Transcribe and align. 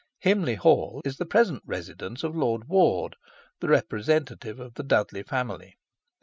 Himley 0.25 0.55
Hall 0.55 1.03
is 1.05 1.17
the 1.17 1.27
present 1.27 1.61
residence 1.63 2.23
of 2.23 2.35
Lord 2.35 2.67
Ward, 2.67 3.17
the 3.59 3.67
representative 3.69 4.59
of 4.59 4.73
the 4.73 4.81
Dudley 4.83 5.21
family. 5.21 5.75